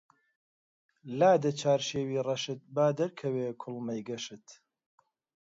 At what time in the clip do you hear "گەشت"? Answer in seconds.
4.09-4.45